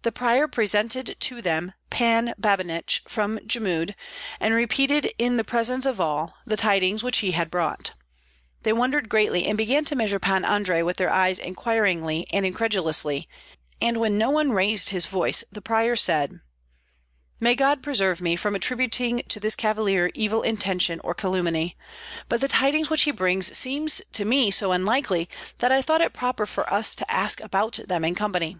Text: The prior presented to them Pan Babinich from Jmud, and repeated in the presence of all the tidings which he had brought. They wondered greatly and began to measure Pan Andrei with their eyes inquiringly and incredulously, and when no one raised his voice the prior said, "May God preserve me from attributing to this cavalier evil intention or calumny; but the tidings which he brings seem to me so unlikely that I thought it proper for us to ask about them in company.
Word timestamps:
The 0.00 0.12
prior 0.12 0.48
presented 0.48 1.14
to 1.20 1.42
them 1.42 1.74
Pan 1.90 2.32
Babinich 2.40 3.02
from 3.06 3.38
Jmud, 3.40 3.94
and 4.40 4.54
repeated 4.54 5.12
in 5.18 5.36
the 5.36 5.44
presence 5.44 5.84
of 5.84 6.00
all 6.00 6.36
the 6.46 6.56
tidings 6.56 7.04
which 7.04 7.18
he 7.18 7.32
had 7.32 7.50
brought. 7.50 7.90
They 8.62 8.72
wondered 8.72 9.10
greatly 9.10 9.44
and 9.44 9.58
began 9.58 9.84
to 9.84 9.94
measure 9.94 10.18
Pan 10.18 10.42
Andrei 10.46 10.80
with 10.80 10.96
their 10.96 11.10
eyes 11.10 11.38
inquiringly 11.38 12.26
and 12.32 12.46
incredulously, 12.46 13.28
and 13.78 13.98
when 13.98 14.16
no 14.16 14.30
one 14.30 14.52
raised 14.52 14.88
his 14.88 15.04
voice 15.04 15.44
the 15.52 15.60
prior 15.60 15.96
said, 15.96 16.40
"May 17.38 17.54
God 17.54 17.82
preserve 17.82 18.22
me 18.22 18.36
from 18.36 18.54
attributing 18.54 19.22
to 19.28 19.38
this 19.38 19.54
cavalier 19.54 20.10
evil 20.14 20.40
intention 20.40 20.98
or 21.04 21.12
calumny; 21.12 21.76
but 22.30 22.40
the 22.40 22.48
tidings 22.48 22.88
which 22.88 23.02
he 23.02 23.10
brings 23.10 23.54
seem 23.54 23.86
to 23.88 24.24
me 24.24 24.50
so 24.50 24.72
unlikely 24.72 25.28
that 25.58 25.70
I 25.72 25.82
thought 25.82 26.00
it 26.00 26.14
proper 26.14 26.46
for 26.46 26.72
us 26.72 26.94
to 26.94 27.10
ask 27.12 27.38
about 27.42 27.74
them 27.86 28.02
in 28.02 28.14
company. 28.14 28.56